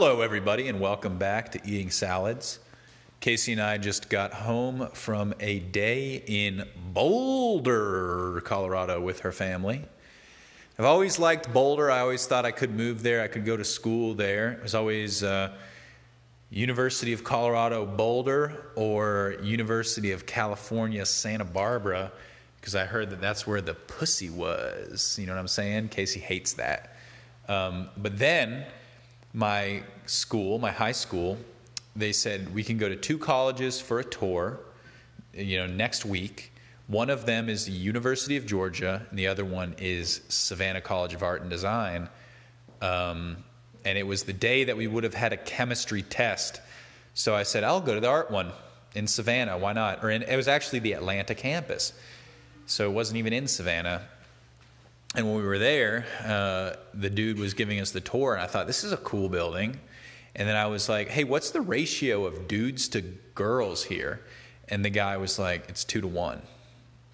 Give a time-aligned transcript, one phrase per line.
[0.00, 2.60] Hello, everybody, and welcome back to Eating Salads.
[3.18, 9.84] Casey and I just got home from a day in Boulder, Colorado, with her family.
[10.78, 11.90] I've always liked Boulder.
[11.90, 13.22] I always thought I could move there.
[13.22, 14.52] I could go to school there.
[14.52, 15.52] It was always uh,
[16.48, 22.12] University of Colorado Boulder or University of California Santa Barbara
[22.60, 25.18] because I heard that that's where the pussy was.
[25.18, 25.88] You know what I'm saying?
[25.88, 26.94] Casey hates that.
[27.48, 28.64] Um, but then
[29.32, 31.38] my school, my high school,
[31.94, 34.60] they said we can go to two colleges for a tour,
[35.34, 36.52] you know, next week.
[36.86, 41.12] One of them is the University of Georgia, and the other one is Savannah College
[41.12, 42.08] of Art and Design.
[42.80, 43.44] Um,
[43.84, 46.60] and it was the day that we would have had a chemistry test.
[47.14, 48.52] So I said, I'll go to the art one
[48.94, 49.58] in Savannah.
[49.58, 50.02] Why not?
[50.04, 51.92] Or in, it was actually the Atlanta campus.
[52.66, 54.02] So it wasn't even in Savannah.
[55.14, 58.46] And when we were there, uh, the dude was giving us the tour, and I
[58.46, 59.78] thought, this is a cool building.
[60.34, 63.00] And then I was like, hey, what's the ratio of dudes to
[63.34, 64.20] girls here?
[64.68, 66.42] And the guy was like, it's two to one,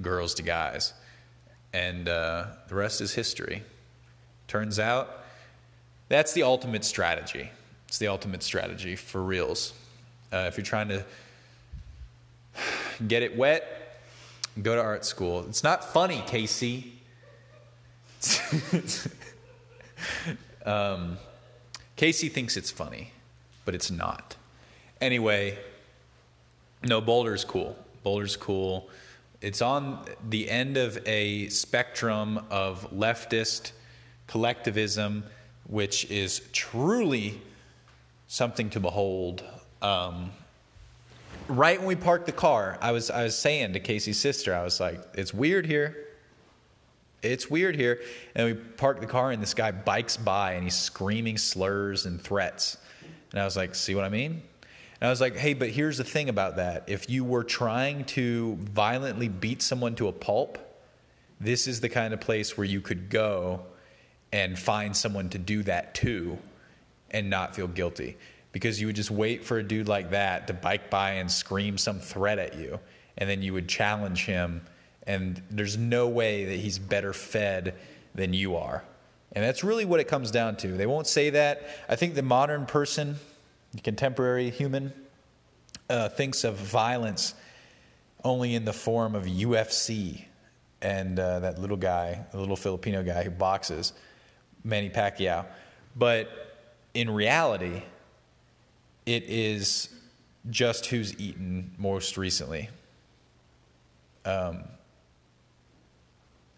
[0.00, 0.94] girls to guys.
[1.72, 3.64] And uh, the rest is history.
[4.46, 5.24] Turns out
[6.08, 7.50] that's the ultimate strategy.
[7.88, 9.72] It's the ultimate strategy for reals.
[10.32, 11.04] Uh, if you're trying to
[13.06, 14.00] get it wet,
[14.62, 15.44] go to art school.
[15.48, 16.99] It's not funny, Casey.
[20.66, 21.16] um,
[21.96, 23.12] Casey thinks it's funny,
[23.64, 24.36] but it's not.
[25.00, 25.58] Anyway,
[26.84, 27.76] no, Boulder's cool.
[28.02, 28.88] Boulder's cool.
[29.40, 33.72] It's on the end of a spectrum of leftist
[34.26, 35.24] collectivism,
[35.66, 37.40] which is truly
[38.28, 39.42] something to behold.
[39.80, 40.30] Um,
[41.48, 44.62] right when we parked the car, I was I was saying to Casey's sister, I
[44.62, 46.09] was like, "It's weird here
[47.22, 48.00] it's weird here.
[48.34, 52.20] And we park the car, and this guy bikes by, and he's screaming slurs and
[52.20, 52.78] threats.
[53.32, 54.42] And I was like, see what I mean?
[55.00, 56.84] And I was like, hey, but here's the thing about that.
[56.86, 60.58] If you were trying to violently beat someone to a pulp,
[61.40, 63.62] this is the kind of place where you could go
[64.32, 66.38] and find someone to do that to
[67.10, 68.16] and not feel guilty.
[68.52, 71.78] Because you would just wait for a dude like that to bike by and scream
[71.78, 72.78] some threat at you.
[73.16, 74.62] And then you would challenge him
[75.06, 77.74] and there's no way that he's better fed
[78.14, 78.84] than you are.
[79.32, 80.68] And that's really what it comes down to.
[80.68, 81.62] They won't say that.
[81.88, 83.16] I think the modern person,
[83.72, 84.92] the contemporary human,
[85.88, 87.34] uh, thinks of violence
[88.24, 90.24] only in the form of UFC
[90.82, 93.92] and uh, that little guy, the little Filipino guy who boxes,
[94.64, 95.46] Manny Pacquiao.
[95.96, 96.28] But
[96.94, 97.82] in reality,
[99.06, 99.88] it is
[100.48, 102.68] just who's eaten most recently.
[104.24, 104.64] Um,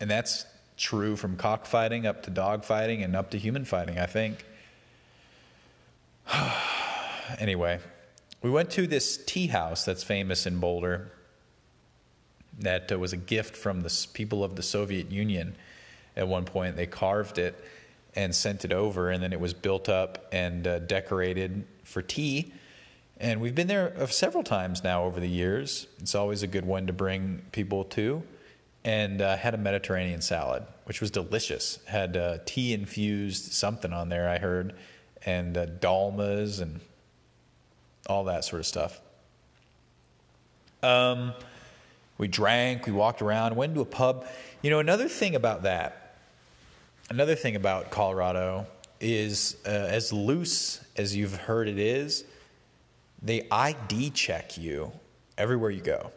[0.00, 0.46] and that's
[0.76, 4.44] true from cockfighting up to dogfighting and up to human fighting, I think.
[7.38, 7.78] anyway,
[8.42, 11.12] we went to this tea house that's famous in Boulder
[12.58, 15.54] that uh, was a gift from the people of the Soviet Union
[16.16, 16.76] at one point.
[16.76, 17.62] They carved it
[18.16, 22.52] and sent it over, and then it was built up and uh, decorated for tea.
[23.18, 25.86] And we've been there uh, several times now over the years.
[26.00, 28.22] It's always a good one to bring people to
[28.84, 31.78] and uh, had a Mediterranean salad, which was delicious.
[31.86, 34.74] Had uh, tea infused something on there, I heard,
[35.24, 36.80] and uh, dolmas and
[38.06, 39.00] all that sort of stuff.
[40.82, 41.34] Um,
[42.16, 44.26] we drank, we walked around, went to a pub.
[44.62, 46.16] You know, another thing about that,
[47.10, 48.66] another thing about Colorado
[49.00, 52.24] is uh, as loose as you've heard it is,
[53.22, 54.92] they ID check you
[55.36, 56.10] everywhere you go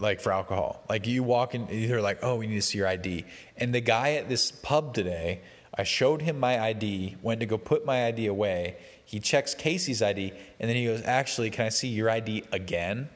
[0.00, 0.82] like for alcohol.
[0.88, 3.24] Like you walk in, you're like, oh, we need to see your ID.
[3.56, 5.40] And the guy at this pub today,
[5.74, 8.76] I showed him my ID, went to go put my ID away.
[9.04, 13.08] He checks Casey's ID, and then he goes, actually, can I see your ID again?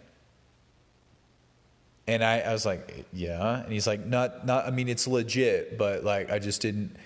[2.06, 3.62] And I, I was like, yeah.
[3.62, 6.96] And he's like, not, not, I mean, it's legit, but like, I just didn't.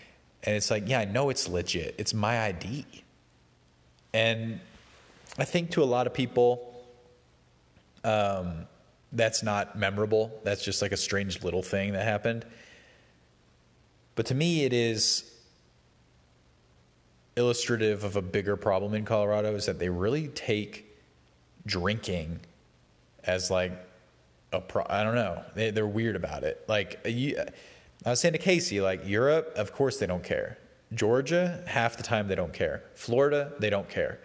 [0.42, 1.94] And it's like, yeah, I know it's legit.
[1.98, 2.84] It's my ID.
[4.12, 4.60] And
[5.38, 6.74] I think to a lot of people,
[8.04, 8.66] um,
[9.12, 10.38] that's not memorable.
[10.44, 12.44] That's just like a strange little thing that happened.
[14.14, 15.30] But to me, it is
[17.36, 20.86] illustrative of a bigger problem in Colorado is that they really take
[21.64, 22.40] drinking
[23.24, 23.72] as like
[24.52, 24.84] a pro.
[24.88, 25.42] I don't know.
[25.54, 26.64] They, they're weird about it.
[26.68, 27.38] Like you,
[28.04, 30.58] I was saying to Casey, like Europe, of course they don't care.
[30.92, 32.82] Georgia, half the time they don't care.
[32.94, 34.18] Florida, they don't care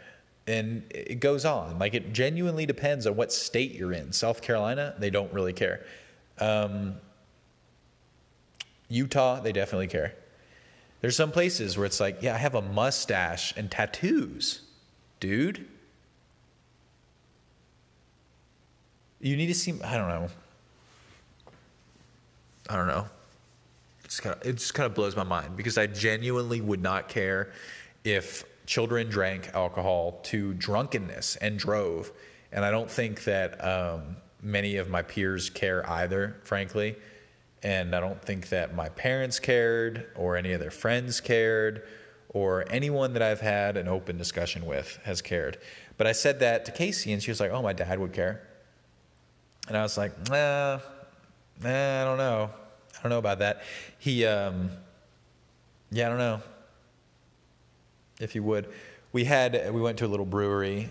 [0.47, 1.79] and it goes on.
[1.79, 4.11] Like it genuinely depends on what state you're in.
[4.11, 5.85] South Carolina, they don't really care.
[6.39, 6.95] Um,
[8.89, 10.13] Utah, they definitely care.
[11.01, 14.61] There's some places where it's like, yeah, I have a mustache and tattoos,
[15.19, 15.67] dude.
[19.19, 19.73] You need to see.
[19.83, 20.29] I don't know.
[22.69, 23.07] I don't know.
[24.05, 27.09] It's kind of, it just kind of blows my mind because I genuinely would not
[27.09, 27.51] care
[28.03, 32.11] if children drank alcohol to drunkenness and drove,
[32.51, 36.95] and I don't think that um, many of my peers care either, frankly.
[37.63, 41.83] And I don't think that my parents cared or any of their friends cared
[42.29, 45.57] or anyone that I've had an open discussion with has cared.
[45.97, 48.41] But I said that to Casey, and she was like, "Oh, my dad would care."
[49.67, 50.79] And I was like, "Nah,
[51.61, 52.49] nah, I don't know.
[52.97, 53.63] I don't know about that."
[53.99, 54.71] He, um,
[55.91, 56.41] yeah, I don't know
[58.19, 58.69] if you would.
[59.11, 60.89] We had we went to a little brewery,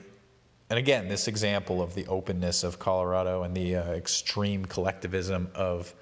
[0.70, 5.94] and again, this example of the openness of Colorado and the uh, extreme collectivism of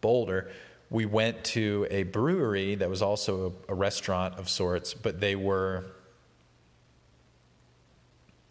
[0.00, 0.50] Boulder.
[0.90, 5.36] We went to a brewery that was also a, a restaurant of sorts, but they
[5.36, 5.84] were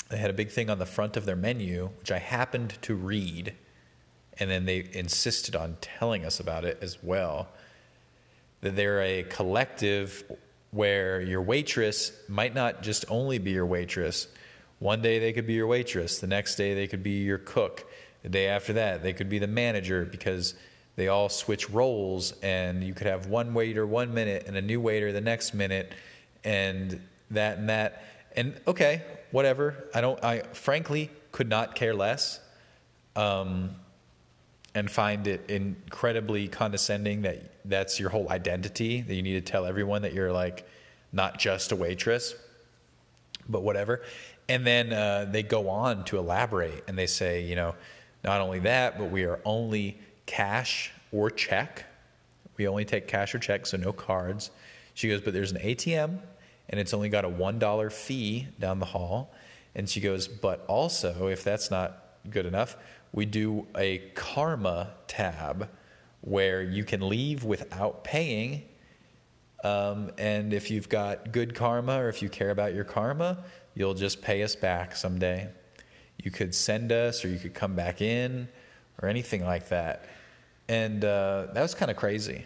[0.10, 2.96] they had a big thing on the front of their menu, which I happened to
[2.96, 3.54] read,
[4.40, 7.50] and then they insisted on telling us about it as well.
[8.62, 10.24] That they're a collective
[10.72, 14.28] where your waitress might not just only be your waitress.
[14.80, 17.86] One day they could be your waitress, the next day they could be your cook,
[18.24, 20.54] the day after that they could be the manager because
[21.00, 24.82] they all switch roles, and you could have one waiter one minute and a new
[24.82, 25.94] waiter the next minute,
[26.44, 27.02] and
[27.32, 28.04] that and that.
[28.36, 29.86] And okay, whatever.
[29.96, 30.22] I don't.
[30.22, 32.42] I frankly could not care less,
[33.16, 33.76] um,
[34.76, 39.02] and find it incredibly condescending that that's your whole identity.
[39.02, 40.68] That you need to tell everyone that you're like
[41.12, 42.36] not just a waitress,
[43.48, 44.02] but whatever.
[44.48, 47.76] And then uh, they go on to elaborate, and they say, you know,
[48.24, 51.86] not only that, but we are only cash or check.
[52.58, 54.52] We only take cash or check, so no cards.
[54.94, 56.20] She goes, but there's an ATM
[56.70, 59.34] and it's only got a $1 fee down the hall.
[59.76, 62.78] And she goes, but also, if that's not good enough,
[63.12, 65.70] we do a karma tab
[66.22, 68.64] where you can leave without paying.
[69.64, 73.44] Um, and if you've got good karma or if you care about your karma,
[73.74, 75.50] you'll just pay us back someday.
[76.22, 78.48] You could send us or you could come back in
[79.02, 80.06] or anything like that.
[80.68, 82.46] And uh, that was kind of crazy.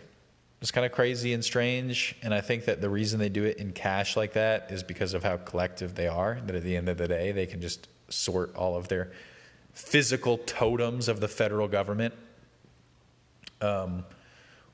[0.62, 2.16] It's kind of crazy and strange.
[2.24, 5.14] And I think that the reason they do it in cash like that is because
[5.14, 6.40] of how collective they are.
[6.46, 9.12] That at the end of the day, they can just sort all of their
[9.74, 12.14] physical totems of the federal government,
[13.62, 14.06] um,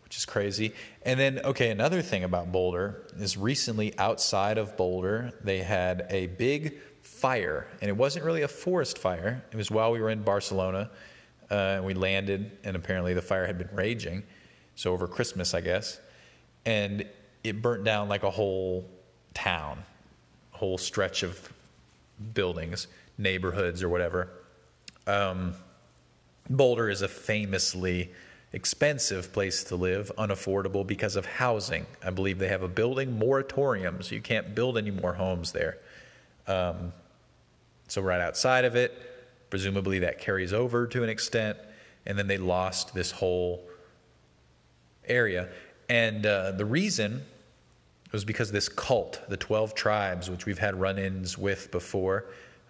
[0.04, 0.74] which is crazy.
[1.04, 6.28] And then, okay, another thing about Boulder is recently outside of Boulder, they had a
[6.28, 7.68] big fire.
[7.82, 10.90] And it wasn't really a forest fire, it was while we were in Barcelona
[11.52, 14.24] uh, and we landed, and apparently the fire had been raging.
[14.76, 16.00] So over Christmas, I guess,
[16.66, 17.06] and
[17.44, 18.86] it burnt down like a whole
[19.34, 19.84] town,
[20.52, 21.52] whole stretch of
[22.34, 22.88] buildings,
[23.18, 24.30] neighborhoods, or whatever.
[25.08, 25.56] Um,
[26.50, 28.12] Boulder is a famously
[28.52, 31.86] expensive place to live, unaffordable because of housing.
[32.04, 35.78] I believe they have a building moratorium, so you can't build any more homes there.
[36.48, 36.94] Um,
[37.88, 39.10] so, right outside of it,
[39.50, 41.58] Presumably that carries over to an extent,
[42.06, 43.68] and then they lost this whole
[45.08, 45.50] area.
[45.90, 47.26] And uh, the reason
[48.12, 52.26] was because this cult, the 12 tribes, which we've had run ins with before,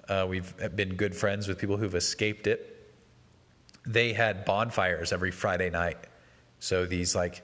[0.09, 2.75] uh, we've been good friends with people who've escaped it.
[3.85, 5.97] They had bonfires every Friday night.
[6.59, 7.43] So these, like,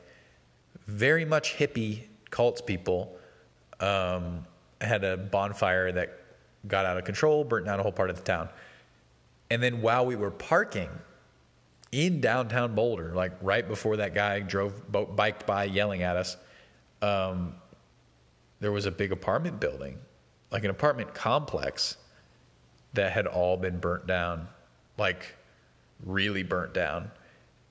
[0.88, 3.16] very much hippie cult people
[3.80, 4.46] um,
[4.82, 6.20] had a bonfire that
[6.68, 8.50] got out of control, burnt down a whole part of the town.
[9.50, 10.90] And then while we were parking
[11.92, 16.36] in downtown Boulder, like right before that guy drove biked by yelling at us,
[17.02, 17.56] um,
[18.60, 20.00] there was a big apartment building,
[20.52, 21.98] like an apartment complex
[22.96, 24.48] that had all been burnt down,
[24.98, 25.36] like
[26.04, 27.12] really burnt down.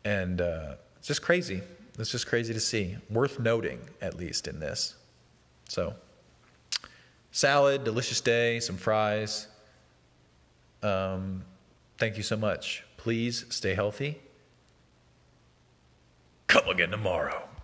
[0.05, 1.63] And uh, it's just crazy.
[1.99, 2.97] It's just crazy to see.
[3.11, 4.95] Worth noting, at least in this.
[5.69, 5.95] So,
[7.31, 9.49] salad, delicious day, some fries.
[10.83, 11.45] Um,
[11.97, 12.85] Thank you so much.
[12.97, 14.19] Please stay healthy.
[16.49, 17.49] Come again tomorrow.